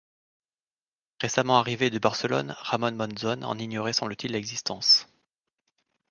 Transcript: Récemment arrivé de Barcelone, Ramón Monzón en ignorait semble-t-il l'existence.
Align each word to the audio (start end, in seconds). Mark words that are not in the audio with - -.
Récemment 1.21 1.59
arrivé 1.59 1.91
de 1.91 1.99
Barcelone, 1.99 2.55
Ramón 2.57 2.95
Monzón 2.95 3.43
en 3.43 3.59
ignorait 3.59 3.93
semble-t-il 3.93 4.31
l'existence. 4.33 5.05